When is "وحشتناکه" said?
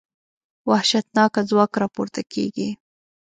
0.69-1.41